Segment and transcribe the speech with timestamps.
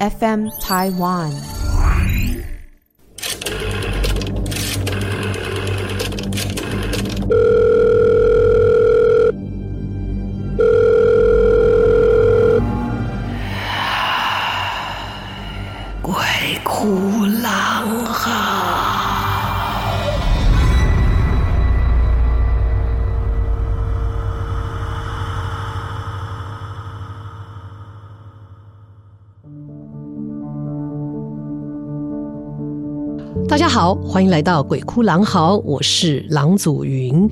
[0.00, 1.63] FM Taiwan。
[33.74, 37.28] 好，欢迎来到《鬼哭狼嚎》，我是郎祖云。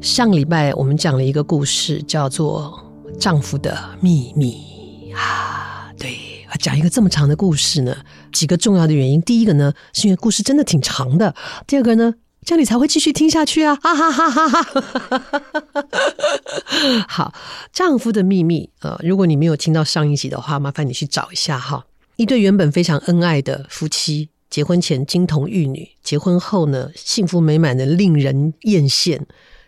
[0.00, 2.80] 上礼拜我们讲了一个故事，叫做
[3.18, 4.56] 《丈夫的秘密》
[5.16, 5.92] 啊。
[5.98, 6.16] 对，
[6.60, 7.92] 讲一个这么长的故事呢，
[8.32, 9.20] 几个重要的原因。
[9.22, 11.34] 第一个呢，是因为故事真的挺长的；
[11.66, 12.14] 第二个呢，
[12.44, 13.74] 这样你才会继续听下去啊！
[13.82, 14.82] 哈哈哈哈哈！
[17.10, 17.34] 好，
[17.72, 21.84] 《丈夫的秘密》呃，如果你没有听到上一集的话，麻烦你去找一下哈。
[22.14, 24.28] 一对原本非常恩爱的夫妻。
[24.54, 29.20] 结婚前金童玉女，结婚后呢，幸福美满的令人艳羡。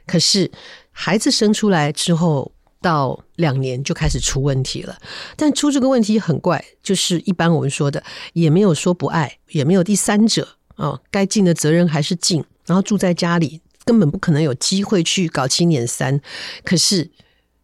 [0.06, 0.48] 可是
[0.92, 4.97] 孩子生出来之后，到两年就开始出问题了。
[5.34, 8.00] 但出这个问题很怪，就是一般我们说的，
[8.33, 12.44] 也没有说不爱，也没有第三者啊，该尽的责任还是尽。
[12.64, 16.20] 然后住在家里，根本不可能有机会去搞七捻三。
[16.62, 17.10] 可是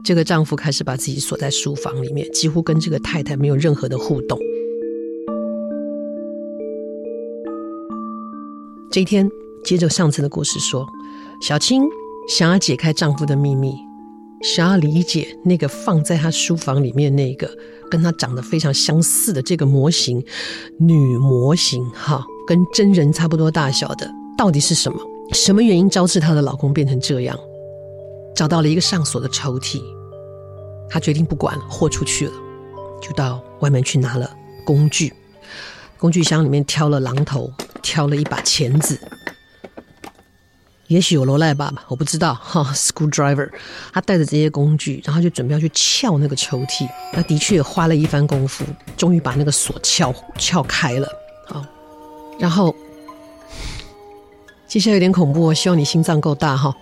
[0.04, 4.36] 这个丈夫开始把自己锁在书房里面，几乎跟这个太太没有任何的互动。
[8.92, 9.26] 这一天，
[9.64, 10.86] 接着上次的故事说，
[11.40, 11.82] 小青
[12.28, 13.74] 想要解开丈夫的秘密，
[14.42, 17.50] 想要理解那个放在她书房里面那个
[17.90, 20.22] 跟她长得非常相似的这个模型，
[20.78, 24.98] 女模型哈，跟真人差不多大小的，到底是什么？
[25.32, 27.34] 什么原因招致她的老公变成这样？
[28.36, 29.80] 找到了一个上锁的抽屉，
[30.90, 32.32] 她决定不管了，豁出去了，
[33.00, 34.30] 就到外面去拿了
[34.66, 35.10] 工具，
[35.96, 37.50] 工具箱里面挑了榔头。
[37.82, 38.98] 挑了一把钳子，
[40.86, 42.62] 也许有罗赖吧，我不知道哈。
[42.74, 43.50] School driver，
[43.92, 46.88] 他带着这些工具，然后就准备要去撬那个抽屉。
[47.12, 48.64] 那的确花了一番功夫，
[48.96, 51.08] 终于把那个锁撬撬开了。
[51.46, 51.64] 好，
[52.38, 52.74] 然后
[54.68, 56.74] 接下来有点恐怖，我希望你心脏够大哈。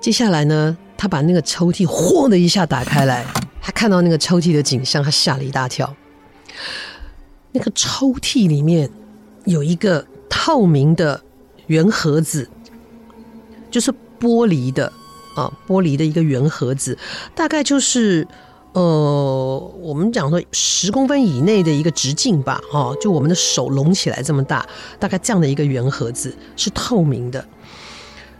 [0.00, 3.26] 接下来呢，他把那个抽屉轰的一下打开来，
[3.60, 5.94] 他看到那个抽屉的景象，他吓了一大跳。
[7.52, 8.88] 那个抽屉里面
[9.44, 11.20] 有一个透明的
[11.66, 12.48] 圆盒子，
[13.70, 14.92] 就是玻璃的
[15.34, 16.96] 啊，玻璃的一个圆盒子，
[17.34, 18.26] 大概就是
[18.72, 24.64] 呃，我们讲说十公分以内的一个直径吧，哦，就我们的手拢起来这么大，
[24.98, 27.44] 大概这样的一个圆盒子是透明的。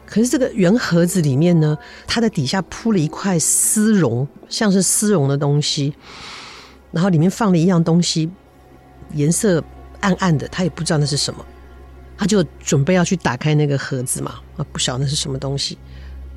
[0.07, 1.77] 可是这个圆盒子里面呢，
[2.07, 5.95] 它的底下铺了一块丝绒，像是丝绒的东西，
[6.93, 8.31] 然后里面放了一样东西。
[9.15, 9.63] 颜色
[10.01, 11.45] 暗暗的，他也不知道那是什么，
[12.17, 15.77] 他就准备要去打开那个盒子嘛，啊，不晓得那是什么东西，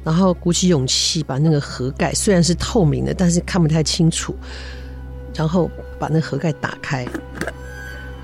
[0.03, 4.35] 然后鼓起勇气把那个盒盖虽然是透明的，但是看不太清楚，
[5.35, 5.69] 然后
[5.99, 7.07] 把那盒盖打开，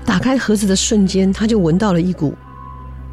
[0.04, 2.34] 打开盒子的瞬间，他就闻到了一股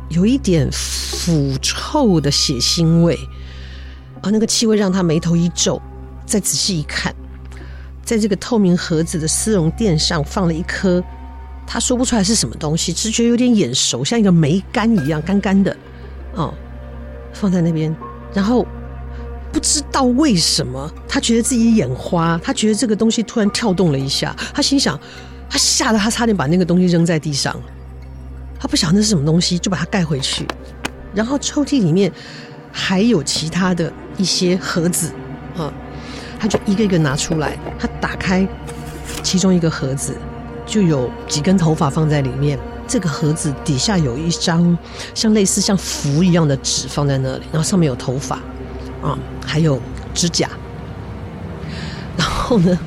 [0.09, 3.17] 有一点腐臭的血腥味，
[4.21, 5.81] 啊，那个气味让他眉头一皱，
[6.25, 7.13] 再仔细一看，
[8.03, 11.03] 在这个透明盒子的丝绒垫上放了一颗。
[11.69, 15.75] 他说不出来是什么东西，只觉得有点眼熟，像一个梅干一样干干的，
[16.33, 16.53] 哦，
[17.33, 17.93] 放在那边，
[18.33, 18.65] 然后
[19.51, 24.97] 不知道为什么，他觉得自己眼花，他觉得这个东西突然跳动了一下，他心想，
[25.49, 27.53] 他吓得他差点把那个东西扔在地上，
[28.57, 30.47] 他不晓得那是什么东西，就把它盖回去，
[31.13, 32.09] 然后抽屉里面
[32.71, 35.11] 还有其他的一些盒子，
[35.57, 35.71] 啊，
[36.39, 38.47] 他就一个一个拿出来，他打开
[39.21, 40.15] 其中一个盒子。
[40.67, 44.77] 就有几根头发放在里面，这个盒子底下有一张
[45.15, 48.35] 像类似像符一样的纸放在那里，然后上面有头发，
[49.01, 49.81] 啊，还有
[50.13, 50.49] 指甲。
[52.17, 52.77] 然后呢，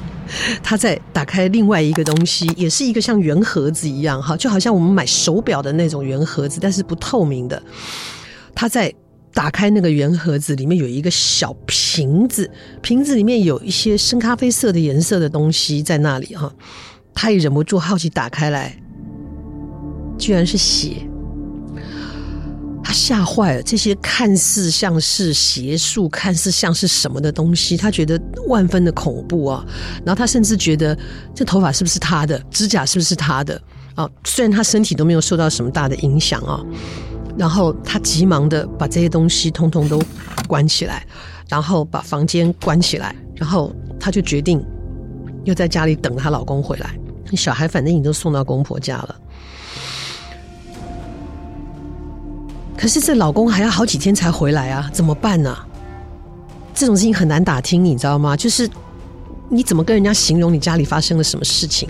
[0.63, 7.61] 他再打开另外一个东西，也是一个像圆盒子一样，哈，就好像我们买手表的那种圆盒子，但是不透明的。
[8.55, 8.93] 他在
[9.33, 12.51] 打开那个圆盒子，里面有一个小瓶子，
[12.83, 16.53] 瓶子里面有一些深咖啡色的颜色的东西在那里，哈。
[17.23, 18.75] 他也忍不住好奇，打开来，
[20.17, 21.07] 居然是血。
[22.83, 23.63] 他吓坏了。
[23.63, 29.63] 这些看似像是邪术，看似像是什么的东西，他觉得万分的恐怖啊。
[30.03, 30.99] 然后他甚至觉得，
[31.35, 32.39] 这头发是不是他的？
[32.51, 33.61] 指甲是不是他的？
[33.95, 36.65] 啊，虽然他身体都没有受到什么大的影响啊。
[37.37, 40.03] 然后他急忙的把这些东西通通都
[40.49, 41.07] 关起来，
[41.51, 44.65] 然后把房间关起来，然后他就决定。
[45.45, 46.95] 又在家里等她老公回来。
[47.37, 49.17] 小孩反正已经都送到公婆家了，
[52.77, 55.57] 可是这老公还要好几天才回来啊，怎么办呢？
[56.75, 58.37] 这种事情很难打听，你知道吗？
[58.37, 58.69] 就是
[59.49, 61.89] 你怎么跟人家形容你家里发生了什么事情？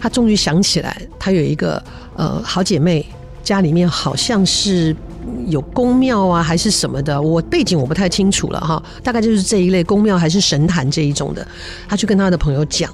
[0.00, 1.82] 她终于想起来，她有一个
[2.16, 3.04] 呃好姐妹，
[3.42, 4.96] 家里面好像是
[5.46, 11.46] 有宫庙啊，还是什么的，我背景我不太清楚了哈，大概就是这一类宫庙还是神坛这一种的。
[11.88, 12.90] 她去跟她的朋友讲。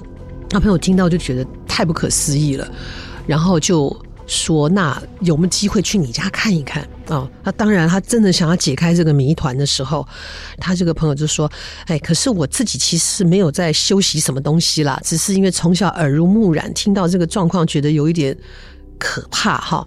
[0.53, 2.71] 他朋友听到就觉得太不可思议了，
[3.25, 3.93] 然后就
[4.27, 10.07] 说：“那有没有机会去你家看一看啊？”他当然，他真的想要解开这个谜团的时候，
[10.59, 11.51] 他这个朋友就说
[11.87, 18.37] ：“哎，可是我自己其实没有在修习什么东西啦，只是因为从小耳濡目染，听到这个状况，觉得有一点
[18.99, 19.85] 可怕哈。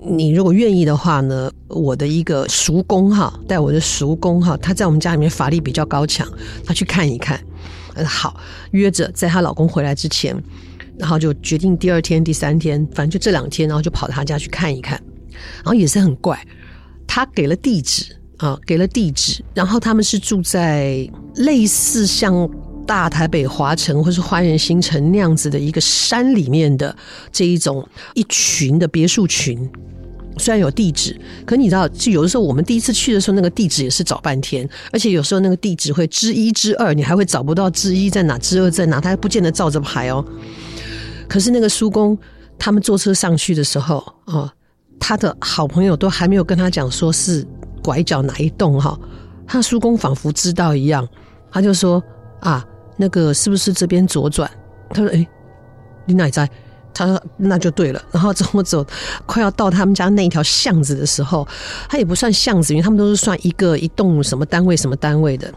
[0.00, 6.26] 你如果愿意的话呢，我的一个叔公哈，带我的叔公哈，他在我们家里面法力比较高强，
[6.64, 7.42] 他去看一看。”
[7.94, 8.38] 嗯，好，
[8.72, 10.36] 约着在她老公回来之前，
[10.98, 15.00] 然后就决定第二天、第三天，反正就这两天，然后就跑她家去看一看。
[15.56, 16.40] 然后也是很怪，
[17.08, 22.48] 他给了地址啊，给了地址，然后他们是住在类似像
[22.86, 26.96] 大台北华城或是花园新城那样子的一个山里面的
[27.32, 29.68] 这一种一群的别墅群。
[30.38, 40.24] 虽然有地址，可你知道，就有的时候我们第一次去的时候，那个地址也是找半天，而且有时候那个地址会之一之二，你还会找不到之一在哪，之二在哪，他还不见得照着排哦。
[41.28, 42.16] 可是那个叔公
[42.58, 44.50] 他们坐车上去的时候，哦，
[44.98, 47.46] 他的好朋友都还没有跟他讲说是
[47.82, 48.98] 拐角哪一栋哈，
[49.46, 51.08] 他叔公仿佛知道一样，
[51.50, 52.02] 他就说
[52.40, 52.64] 啊，
[52.96, 54.50] 那个是不是这边左转？
[54.90, 55.26] 他说哎，
[56.06, 56.48] 你哪在？
[56.94, 58.86] 他说：“那就对了。”然后走走，
[59.26, 61.46] 快要到他们家那一条巷子的时候，
[61.88, 65.52] 他也不算巷子，因为他们都是算一个一栋什么单位什么单位的。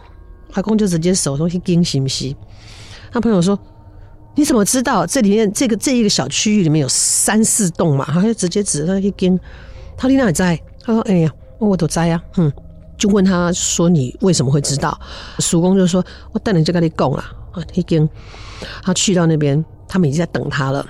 [0.53, 2.35] 阿公就直接手东西惊行不行？
[3.11, 3.57] 他朋友说
[4.35, 9.39] ：“你怎么知道这里面这个这一个小区域里面有三四栋嘛？”他就直接指他去惊。
[9.95, 10.59] 他丽娜也在。
[10.83, 12.51] 他说：“哎呀，我都在呀。”嗯，
[12.97, 14.99] 就问他说：“你为什么会知道？”
[15.39, 18.09] 叔公就说：“我带你这个里逛啊。”啊，一惊。
[18.81, 19.63] 他去到那边。
[19.89, 20.85] 他们已经在等他了，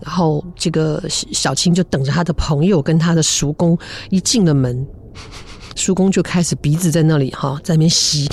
[0.00, 3.76] 然后这个小青就等着他的朋友跟他的叔公
[4.10, 4.86] 一进了门，
[5.74, 8.28] 叔公就开始鼻子在那里哈，在那边吸，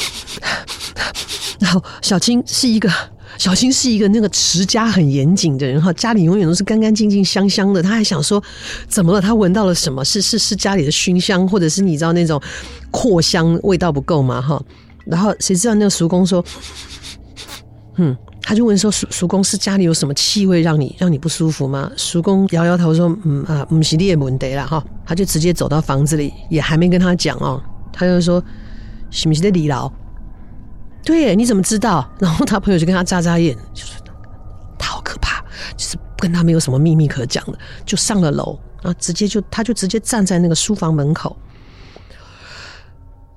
[1.60, 2.90] 然后小青是一个
[3.38, 8.42] 小青是一个那个持家很严谨的人哈，家里永远都是干干净净香香的，他还想说
[8.88, 9.20] 怎么了？
[9.20, 10.06] 他闻到了什么？
[10.06, 12.42] 是是是家里的熏香，或者是你知道那种
[12.92, 14.42] 扩香味道不够吗？
[14.42, 14.62] 哈，
[15.06, 16.46] 然后谁知道那个叔公说，
[17.98, 18.16] 嗯。
[18.48, 27.60] 他就问说：“叔叔公是家里有什么气味让你让你不舒服吗？”叔公摇摇头说：“嗯啊，不是你的问题了哈。”他就直接走到房子里，也还没跟他讲哦。
[27.92, 28.42] 他就说
[29.10, 29.92] ：“是不是在李老？”
[31.04, 32.08] 对，你怎么知道？
[32.20, 33.96] 然后他朋友就跟他眨眨眼，就说
[34.78, 35.42] ：“他好可怕，
[35.76, 41.36] 就是跟他没有什么秘密可讲的。”就上了楼，然后直接就他就直接站在那个书房门口。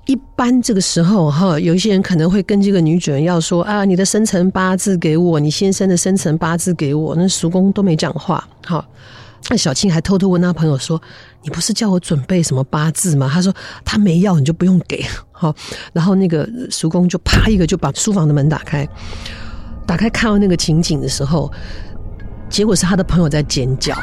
[0.09, 7.15] 一般这个时候哈，有一些人可能会跟这个女主人要说啊，你的生辰八字给我，你先生的生辰八字给我。
[7.15, 8.43] 那叔公都没讲话。
[8.65, 8.83] 好，
[9.51, 10.99] 那小青还偷偷问他朋友说
[11.45, 13.53] ：“你不是叫我准备什么八字吗？”他说
[13.85, 15.53] ：“他没要，你就不用给。”好，
[15.93, 18.89] 然后那个叔公就啪一个就把书房的门打开，
[19.85, 21.51] 打开看到那个情景的时候，
[22.49, 23.93] 结果是他的朋友在尖叫，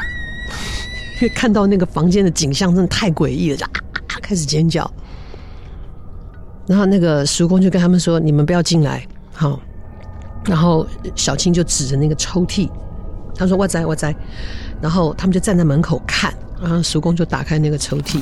[1.19, 3.71] 因为看到那个房间的景象真的太诡异了，就啊
[4.07, 4.89] 啊开始尖叫。
[6.67, 9.59] 然后那个叔公就跟他们说：“你们不要进来，好。”
[10.45, 12.69] 然后小青就指着那个抽屉，
[13.35, 14.15] 他说：“我在，我在。”
[14.81, 18.21] 然后他们就站在门口看，然后叔公就打开那个抽屉，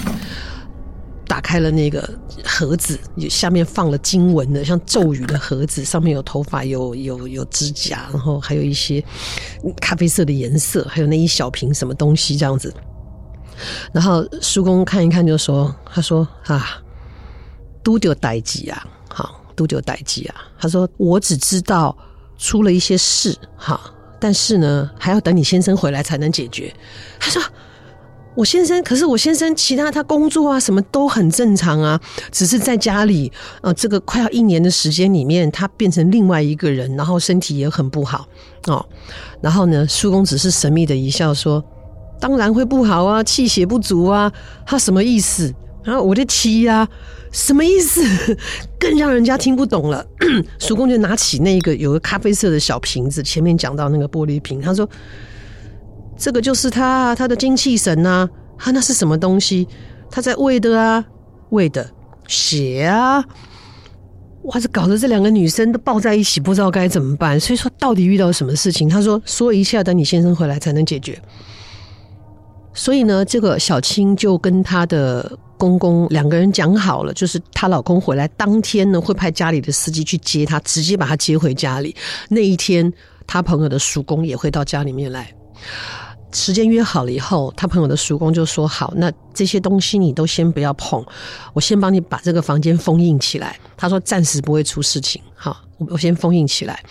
[1.27, 2.07] 打开了那个
[2.43, 2.99] 盒子，
[3.29, 9.03] 下面放了经文的，像咒语的盒子，上面有头发，有有有指甲，然后还有一些
[9.81, 12.73] 咖啡色的颜色，还有那一小瓶什么东西这样子。
[13.91, 16.79] 然后叔公看一看，就说：“他说啊。”
[17.85, 20.35] 都丢代机啊，好，都丢代机啊。
[20.57, 21.95] 他说：“我只知道
[22.35, 23.79] 出了一些事，哈，
[24.19, 26.73] 但是呢，还要等你先生回来才能解决。”
[27.19, 27.39] 他说
[28.33, 32.01] ：“我先生，可是我先生其他他工作啊，什么都很正常啊，
[32.31, 38.27] 只是在家里，呃，这个快要一年的时间里面，他变成另外一个人，然后身体也很不好
[38.65, 38.83] 哦。
[39.41, 41.63] 然后呢，叔公只是神秘的一笑说
[42.19, 44.31] ：‘当然会不好啊，气血不足啊。’
[44.65, 45.53] 他什么意思？
[45.83, 46.87] 然后我的妻呀。”
[47.35, 48.01] 什么意思？
[48.79, 50.05] 更让人家听不懂了。
[50.57, 54.89] 叔公就拿起那个有个咖啡色的小瓶子，前面讲到那个玻璃瓶，他说
[56.17, 58.27] ：“这个就是他他的精气神呐，
[58.57, 59.67] 他那是什么东西？
[60.09, 61.03] 他在喂的啊，
[61.49, 61.91] 喂的
[62.25, 63.21] 血啊。
[64.43, 67.37] 哇，这搞得这两个女生都抱在一起，不知道该怎么办。
[67.37, 68.87] 所以说，到底遇到什么事情？
[68.87, 71.21] 他说，说一下，等你先生回来才能解决。
[72.75, 81.95] 所以呢，这个小青就跟她的公公两个人讲好了，就是她老公回来当天呢，会派家里的司机去接她，直接把她接回家里。
[82.29, 82.91] 那一天，
[83.25, 85.33] 她朋友的叔公也会到家里面来。
[86.33, 91.01] 时间约好了以后，他朋友的叔公就说：“好，那这些东西你都先不要碰，
[91.53, 96.83] 我先帮你把这个房间封印起来。”他说：“暂时不会出事情，好，我先封印起来。”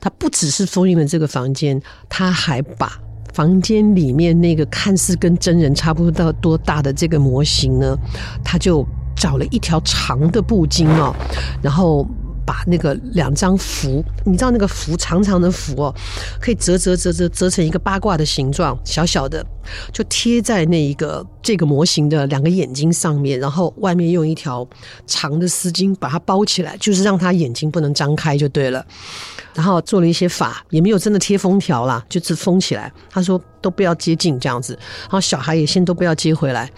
[0.00, 1.78] 他不只是封印了这个房间，
[2.08, 2.98] 他还把
[3.36, 7.94] 房间里面那个看似跟真人差不多多大的这个模型呢，
[8.42, 8.82] 他就
[9.14, 11.14] 找了一条长的布巾哦，
[11.62, 12.06] 然后。
[12.46, 15.94] 把那个两张符，你知道那个符长长的符哦，
[16.40, 19.44] 可以折折折折折成一个八卦的形状，小小的，
[19.92, 24.66] 就贴在那一个这个模型的两个眼睛上面，然后外面用一条
[25.06, 28.86] 长的丝巾把它包起来，就是让他眼睛不能张开就对了。
[29.52, 32.92] 然后做了一些法，也没有真的贴封条啦，就是封起来。
[33.10, 36.70] 他说都不要接近这样子，然后小孩也先都不要接回来。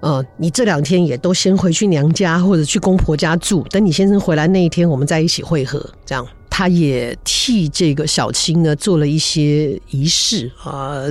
[0.00, 5.84] 呃，你这两天也都先回去娘家或者去公婆家住，等你先生回来那一天，我们再一起会合。
[6.04, 11.02] 这样，他也替这个小青呢做了一些仪式啊，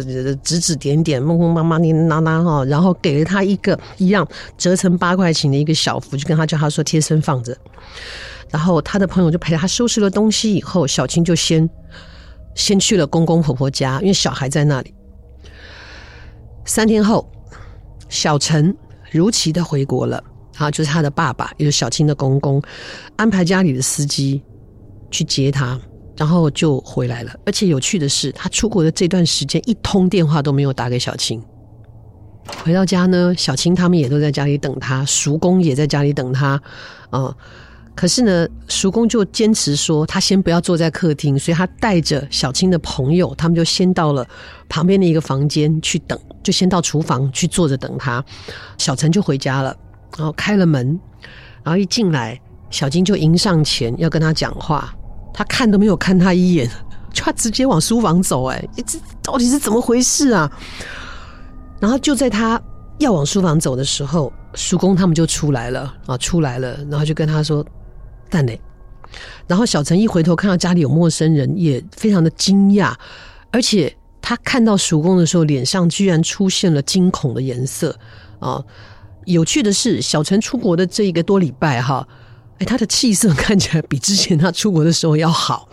[0.44, 4.26] 指指点点，梦梦妈妈你拿拿哈，然后给了他一个一样
[4.56, 7.58] 折成八块钱的一个小符，就跟他叫他说贴身放着。
[8.52, 11.68] 然后他的朋友就陪他收拾了东西以后，小青就先
[12.54, 14.94] 先去了公公婆婆家，因为小孩在那里。
[16.66, 17.30] 三天后。
[18.16, 18.76] 小陈
[19.12, 20.24] 如期的回国了，
[20.58, 22.62] 啊，就是他的爸爸，也是小青的公公，
[23.18, 24.42] 安排家里的司机
[25.12, 25.80] 去接他，
[26.18, 27.32] 然后就回来了。
[27.46, 31.44] 而且有趣的是，他出国的这段时间，一通电话都没有打给小青。
[32.64, 36.62] 回到家呢，小青他们也都在家里等他，叔公也在家里等他，
[37.10, 37.36] 啊。
[37.96, 44.28] 可是呢，叔公就坚持说他先不要坐在客厅，所以他带着小青的朋友，他们就先到了
[44.68, 48.24] 旁边的一个房间去等，就先到厨房去坐着等他。
[48.78, 49.74] 小陈就回家了，
[50.18, 51.00] 然后开了门，
[51.64, 52.38] 然后一进来，
[52.70, 54.94] 小青就迎上前要跟他讲话，
[55.34, 56.70] 他看都没有看他一眼，
[57.14, 60.52] 就他直接往书房走，哎，这到底是怎么回事啊？
[61.80, 62.62] 然后就在他
[63.00, 67.66] 要往书房走的时候，叔公他们就出来了啊，出来了，然后就跟他说。
[68.30, 68.54] 但呢，
[69.48, 72.94] 然后小陈一回头看到家里有陌生人，也非常的惊讶，
[73.52, 77.98] 而且他看到叔公的时候，脸上居然出现了惊恐的颜色
[78.40, 78.64] 啊！
[79.26, 82.08] 有趣的是，小陈出国的这一个多礼拜哈，
[82.60, 85.68] 哎，他的气色看起来比之前他出国的时候要好。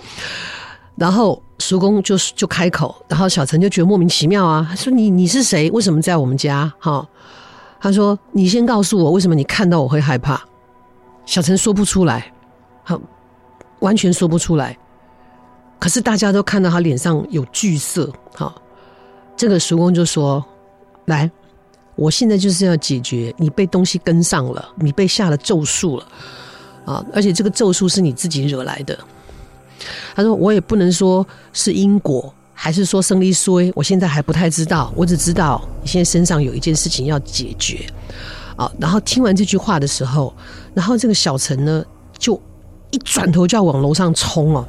[0.97, 5.71] 然后叔公就就开口，然后小陈就觉得莫名其妙啊，他说：“你你是谁？
[5.71, 7.07] 为什么在我们家？”哈，
[7.81, 10.43] 他说：“你先告诉我，为什么你看到我会害怕？”
[11.25, 12.32] 小陈说不出来。
[12.85, 13.01] 好，
[13.81, 14.77] 完全说不出来。
[15.79, 18.09] 可是大家都看到他脸上有惧色。
[18.35, 18.55] 好，
[19.37, 20.45] 这个叔公就说
[21.07, 21.29] ：“来，
[21.97, 26.07] 我现在就是要解决你被东西跟上了，你被下了咒术了
[26.85, 27.05] 啊！
[27.13, 28.97] 而且这个咒术是你自己惹来的。”
[30.15, 34.93] 他说：“我也不能说是因果，还是说生离衰，我现在还不太知道。
[34.95, 37.85] 我只知道你现在身上有一件事情要解决。”
[38.55, 40.33] 啊，然后听完这句话的时候，
[40.75, 41.85] 然后这个小陈呢
[42.17, 42.41] 就。
[42.93, 44.65] 一转头就要往楼上冲哦，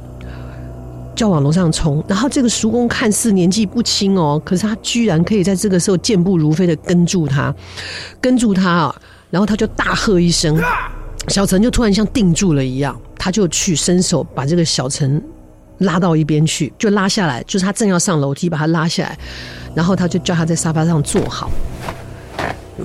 [1.14, 2.02] 就要往楼上冲。
[2.08, 7.54] 然后这个叔公看似年纪不轻哦，可是他居然可以在这个时候健步如飞的跟住他，
[8.20, 8.96] 跟住他啊！
[9.30, 10.60] 然后他就大喝一声，
[11.28, 15.22] 小陈就突然像定住了一样，他就去伸手把这个小陈
[15.78, 19.18] 拉到一边去，就拉下来，就是他正要上楼梯，把他拉下来，
[19.74, 21.50] 然后他就叫他在沙发上坐好，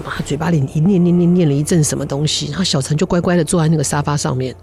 [0.03, 4.55] 他嘴巴里一念念念念了一阵什么东西，然后小陈就乖乖的坐在那个沙发上面。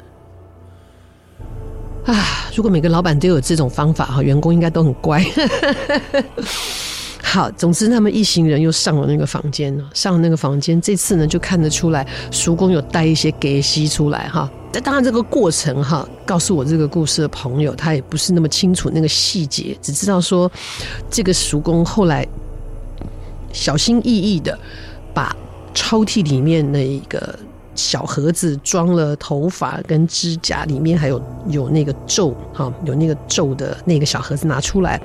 [2.06, 5.24] 啊，如果每个老板都有这种方法哈，员工应该都很乖。
[7.20, 14.48] 好，总之他们一行人又上了那个房间，上了那个房间，这次呢就看得出来，叔公有带一些给息出来哈。
[14.72, 20.50] 但当然这个过程哈，告诉我这个故事的朋友，他也不是那么清楚那个细节，只知道说
[21.10, 22.24] 这个叔公后来
[23.52, 24.56] 小心翼翼的
[25.12, 25.34] 把
[25.74, 27.36] 抽屉里面那一个。
[27.76, 35.00] 小盒子装了头发跟指甲，里面还有有那个皱哈，有那个皱的那个小盒子拿出来，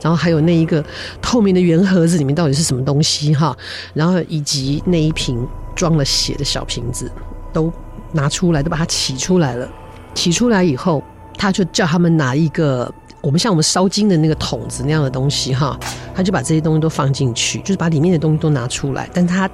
[0.00, 0.84] 然后还有那一个
[1.22, 3.56] 透明的圆盒子，里面到底是什么东西哈？
[3.94, 7.10] 然后以及那一瓶装了血的小瓶子
[7.52, 7.72] 都
[8.12, 9.68] 拿出来，都把它取出来了。
[10.14, 11.02] 取出来以后，
[11.38, 15.78] 他就叫他们拿一个我们像我们烧金的那个桶子那样的东西哈，
[16.14, 19.50] 他就把这些东西都放进去，就是把里面的东西都拿出来，但他。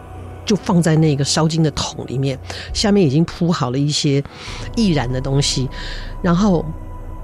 [0.46, 2.38] 就放在那个烧金的桶里面，
[2.72, 4.22] 下面已经铺好了一些
[4.76, 5.68] 易燃的东西，
[6.22, 6.64] 然后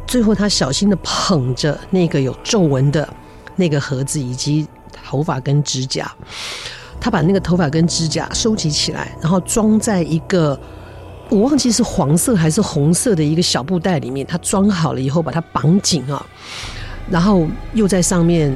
[0.06, 3.08] 最后他小心的捧着那个有皱纹的
[3.56, 4.66] 那个盒子以及
[5.04, 6.12] 头发跟指甲，
[7.00, 10.58] 他把那个头发跟指甲收集起来，然后装在一个
[11.30, 16.26] 我忘记是黄色还是红色的一个小布袋里面，他装好了以后把它绑紧啊，
[17.08, 18.52] 然后又在上面。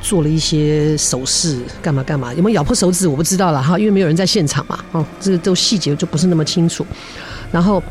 [0.00, 2.32] 做了一些手势，干嘛干嘛？
[2.34, 3.06] 有没有咬破手指？
[3.06, 4.82] 我不知道了哈，因为没有人在现场嘛。
[4.92, 6.86] 哦，这个都细节就不是那么清楚。
[7.52, 7.82] 然后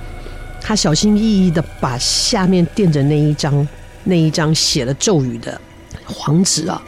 [0.61, 3.67] 他小心翼翼的把下面垫着那一张
[4.05, 5.59] 那一张写了咒语的
[6.05, 6.81] 黄纸啊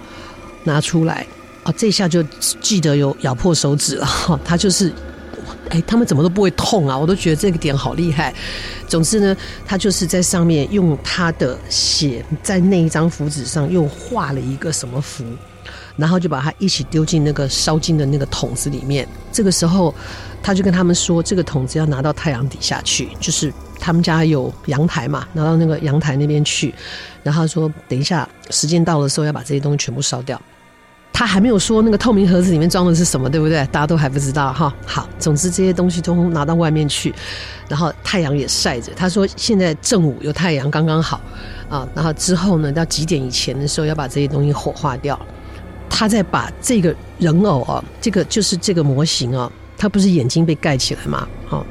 [0.64, 1.26] 拿出来
[1.64, 2.24] 啊，这下就
[2.62, 4.40] 记得有咬破手指了哈。
[4.44, 4.92] 他就是。
[5.72, 6.98] 哎，他们怎么都不会痛啊！
[6.98, 8.34] 我都觉得这个点好厉害。
[8.90, 9.36] 总之呢，
[9.66, 15.24] 他就是在上面用他的血在那一张符纸上又画了一个什么符，
[15.96, 19.08] 然后就把它一起丢进那个烧金的那个桶子里面。
[19.32, 19.96] 这个时候，
[20.44, 26.76] 他就跟他们说，这个桶子要拿到太阳底下去，就是他们家有阳台嘛，拿到那个阳台那边去。
[27.24, 30.42] 然后说，等一下时间到的时候要把这些东西全部烧掉。
[31.22, 33.64] 他还没有说那个透明盒子里面装的是什么，对不对？
[33.72, 34.74] 大家都还不知道哈。
[34.88, 37.14] 好，总之这些东西都拿到外面去，
[37.70, 38.92] 然后太阳也晒着。
[38.96, 41.22] 他说现在正午有太阳刚刚好
[41.70, 41.88] 啊。
[41.94, 45.20] 然后之后呢，到几点以前的时候要把这些东西火化掉。
[45.88, 51.28] 他再把这个人偶啊，这个就是这个模型啊，他不是眼睛被盖起来吗？
[51.52, 51.64] 啊，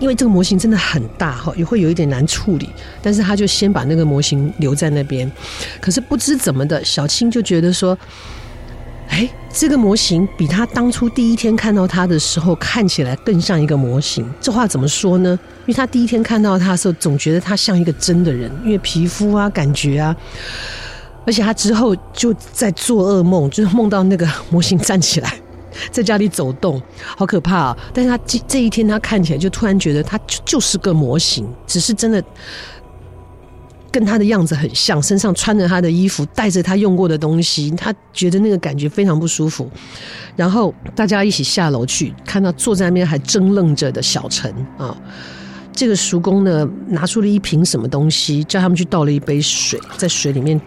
[0.00, 2.70] 因为这个模型真的很大哈，也会有一点难处理。
[3.00, 5.30] 但是他就先把那个模型留在那边。
[5.80, 7.96] 可是不知怎么的，小青就觉得说。
[9.08, 14.28] 哎，这个模型比他当初第一天看到他的时候看起来更像一个模型。
[14.40, 15.38] 这话怎么说呢？
[15.60, 20.14] 因为他第一天看到他的时候，总觉得他像一个真的人，因为皮肤啊、感觉啊，
[21.24, 25.38] 而且他之后就在做噩梦，就是梦到那个模型站起来，
[25.90, 26.82] 在家里走动，
[27.16, 27.78] 好可怕啊！
[27.94, 32.22] 但是他这这一天他看起来就突然觉得他就就是个模型，只是真的。
[33.96, 39.70] 跟他的样子很像，身上穿着他的衣服，带着他用过的东西，他觉得那个感觉非常不舒服。
[40.36, 44.94] 然后大家一起下楼去，看到坐在那边还怔愣着的小陈啊，
[45.72, 50.60] 这个叔公呢拿出了一瓶什么东西，叫他们去倒了一杯水，在水里面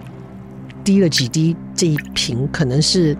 [0.84, 3.16] 滴了几滴，这一瓶可能是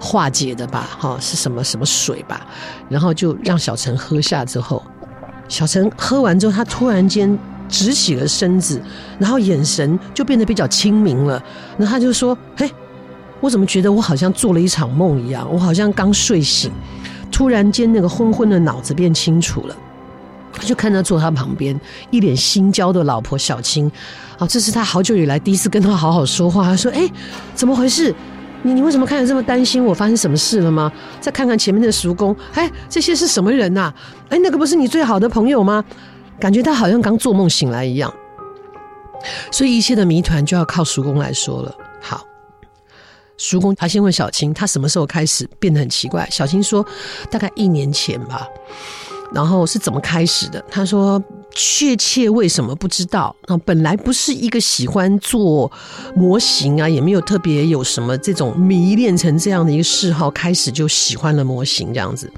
[0.00, 2.44] 化解的吧，哈，是什么什么水吧？
[2.88, 4.82] 然后就让小陈喝下之后，
[5.48, 7.38] 小陈喝完之后，他突然间。
[7.68, 8.80] 直起了身子，
[9.18, 11.42] 然后眼神就变得比较清明了。
[11.76, 12.70] 然后他就说：“嘿，
[13.40, 15.48] 我怎么觉得我好像做了一场梦一样？
[15.52, 16.70] 我好像刚睡醒，
[17.30, 19.76] 突然间那个昏昏的脑子变清楚了。”
[20.56, 21.78] 他就看到坐他旁边
[22.12, 23.90] 一脸心焦的老婆小青，
[24.38, 26.62] 啊，这是他好久以来第一次跟他好好说话。
[26.64, 27.10] 他说：“哎，
[27.56, 28.14] 怎么回事？
[28.62, 29.84] 你你为什么看着这么担心？
[29.84, 30.90] 我发生什么事了吗？
[31.20, 33.92] 再看看前面的叔公，哎，这些是什么人呐？
[34.28, 35.84] 哎，那个不是你最好的朋友吗？”
[36.38, 38.12] 感觉他好像刚做梦醒来一样，
[39.50, 41.74] 所以一切的谜团就要靠叔公来说了。
[42.00, 42.24] 好，
[43.38, 46.28] 叔公他先问小青，他什么时候开始变得很奇怪？
[46.30, 46.84] 小青说，
[47.30, 48.46] 大概一年前吧。
[49.32, 50.64] 然后是怎么开始的？
[50.70, 51.22] 他说。
[51.56, 53.32] 确切为什么不知道？
[53.46, 55.70] 啊，本来不是一个喜欢做
[56.16, 62.28] 模型啊，也没有特别有什么这种迷恋成这样的一个嗜好，开始就喜欢了模型这样子。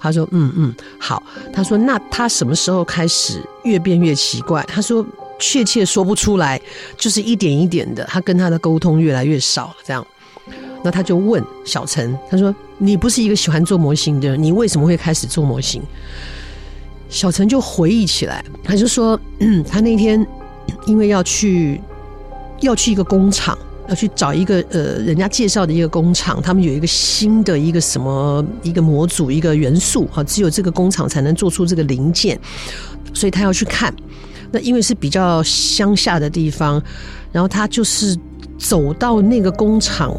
[0.00, 5.04] 他说：“嗯嗯，好。”他说：“那他什么时候开始越变越奇怪？”他说
[5.38, 6.58] ：“确切说不出来，
[6.96, 10.06] 就是一点一点的，他跟他的沟通越来越少了。”这样，
[10.84, 15.82] 那他就问小陈：“他说你不是一个喜欢做模型的人，你为什么会开始做模型？”
[17.08, 19.20] 小陈就回忆起来，他就说，
[19.68, 20.26] 他那天
[20.86, 21.78] 因为要去
[22.60, 32.40] 要去一个工厂，要去找一个呃人家介绍的一个工厂，他们有一个新的一个什么一个模组一个元素啊，只有这个工厂才能做出这个零件，
[33.12, 33.94] 所以他要去看。
[34.50, 36.82] 那因为是比较乡下的地方，
[37.30, 38.16] 然后他就是
[38.58, 40.14] 走到那个工厂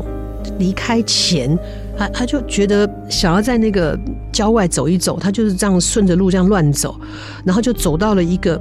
[0.59, 1.57] 离开前。
[1.95, 3.95] 他他就觉得想要在那个
[4.31, 6.99] 郊外走一走，他就是这样顺着路这样乱走，
[7.45, 8.59] 然后就走到了一个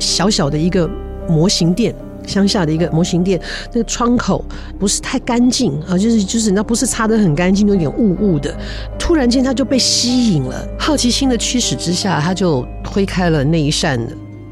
[0.00, 0.90] 小小的一个
[1.28, 1.94] 模型店，
[2.26, 3.40] 乡下的一个模型店，
[3.72, 4.44] 那个窗口
[4.76, 8.52] 不是太干净啊，就是就是那不是擦得很干净，有点雾雾的。
[8.98, 14.04] 突然间他就被吸引了，好奇心的驱使之下，他就推开了那一扇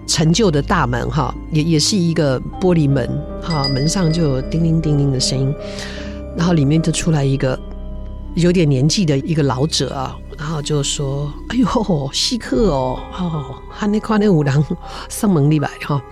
[0.06, 3.08] 陈旧的大门，哈，也也是一个玻璃门，
[3.42, 5.52] 哈，门上就有叮铃叮铃的声音，
[6.36, 7.58] 然后里面就出来一个。
[8.34, 14.64] 有点年纪的一个老者啊，然后就说：“哎呦，稀客哦，哦，还那块那五郎
[15.10, 16.02] 上门礼拜哈。”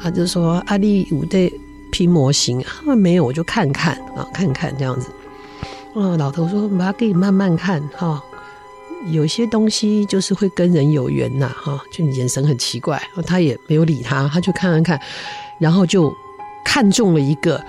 [0.00, 1.50] 他就说：“阿丽有在
[1.90, 2.94] 拼模型啊？
[2.94, 5.08] 没有，我就看看啊，看看这样子。”
[6.00, 8.22] 啊，老头说：“我要给你慢慢看哈。”
[9.10, 15.00] 有些东西就是会跟人有缘呐，哈，就你眼神很奇怪，他也没有理他，他就看看看，
[15.58, 16.14] 然后就
[16.64, 17.60] 看中了一个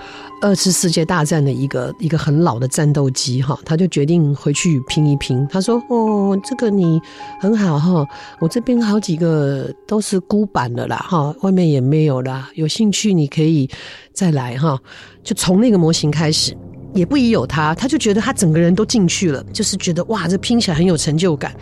[0.44, 5.48] 二次世界大战的一个一个很老的战斗机，哈，他就决定回去拼一拼。
[5.50, 7.00] 他说：“哦，这个你
[7.40, 8.06] 很好哈，
[8.40, 13.66] 我这边好几个都是孤板的啦，哈，外面也没有啦，有兴趣你可以
[14.12, 14.78] 再来哈。”
[15.24, 16.54] 就从那个模型开始。
[16.94, 21.52] 也不疑有他，他就觉得他整个人都进去了，就是觉得哇，这拼起来很有成就感。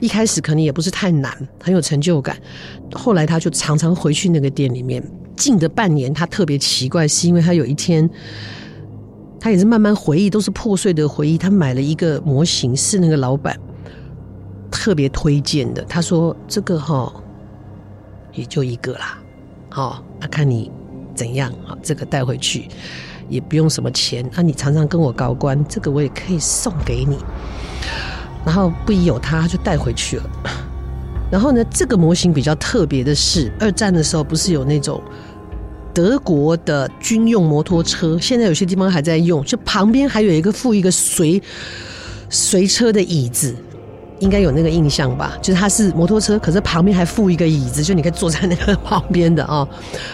[0.00, 1.32] 一开始可能也不是太难，
[1.62, 2.36] 很有成就感。
[2.92, 5.02] 后来他就常常回去那个店里面，
[5.36, 8.10] 近的半年，他特别奇怪，是因为他有一天，
[9.38, 11.38] 他也是慢慢回忆，都是破碎的回忆。
[11.38, 13.56] 他买了一个模型，是那个老板
[14.72, 15.84] 特别推荐的。
[15.84, 17.12] 他说：“这个哈，
[18.32, 19.22] 也就一个啦，
[19.70, 20.68] 好，那看你
[21.14, 22.68] 怎样啊，这个带回去。”
[23.28, 27.18] 也不用什么钱，啊、你常常跟我搞关，这个我也可以送给你。
[28.44, 30.24] 然后不疑有他，他就带回去了。
[31.32, 35.02] 然后呢，这个模型比较特别的是，二战的时候不是有那种
[35.92, 41.42] 德国的军用摩托车，现在有些地方还在用，就旁边还有一个附一个随
[42.28, 43.54] 随车的椅子。
[44.20, 49.66] 应该有那个印象吧，就是它是摩托车，可是旁边还附一个椅子，就你可以坐在那个 旁边的啊。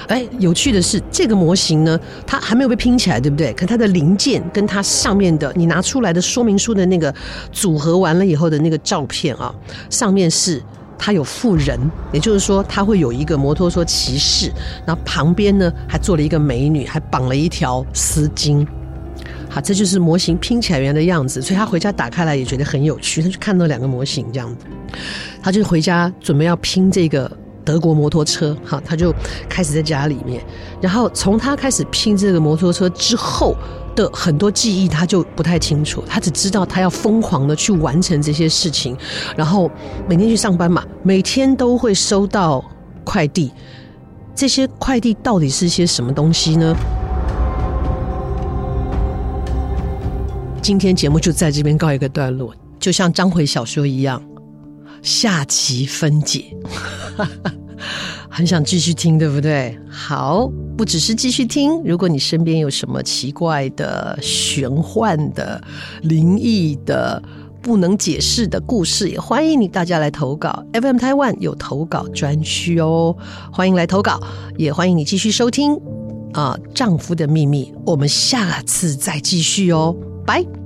[0.08, 3.52] 哎，有趣的是，这个模型呢，它还没有被拼起来，对不对？
[3.52, 7.14] 可它的零件跟它上面的你拿出来的说明书的那个
[7.52, 9.54] 组合完了以后的那个照片啊，
[9.90, 10.62] 上面是
[10.98, 11.78] 它有附人，
[12.12, 14.50] 也就是说它会有一个摩托车骑士，
[14.86, 18.66] 然后旁边呢还坐了一个美女，还绑了一条丝巾。
[19.50, 23.20] 好，这就是模型拼起来原来的样子，所以他回家打开来也觉得很有趣。
[23.20, 24.64] 他就看到两个模型这样子，
[25.42, 27.30] 他就回家准备要拼这个
[27.64, 28.56] 德国摩托车。
[28.64, 29.12] 哈，他就
[29.48, 30.40] 开始在家里面，
[30.80, 33.56] 然后从他开始拼这个摩托车之后
[33.96, 36.04] 的很多记忆，他就不太清楚。
[36.08, 38.96] 他只知道他要疯狂的去完成这些事情，
[39.36, 39.68] 然后
[40.08, 42.64] 每天去上班嘛，每天都会收到
[43.02, 43.50] 快递。
[44.32, 46.74] 这些快递到底是些什么东西呢？
[50.70, 54.22] 今天节目就在这边告一个段落，就像章回小说一样，
[55.02, 56.44] 下集分解，
[58.30, 59.76] 很想继续听，对不对？
[59.90, 65.60] 好，不只是继续听，如果你身边有什么奇怪的、玄幻的、
[66.02, 67.20] 灵异的、
[67.60, 70.64] 不能解释的故事，也欢迎你大家来投稿。
[70.72, 73.16] FM Taiwan 有投稿专区哦，
[73.52, 74.20] 欢迎来投稿，
[74.56, 75.76] 也欢迎你继续收听
[76.32, 79.96] 啊，丈夫的秘密，我们下次再继续哦。
[80.24, 80.59] 拜。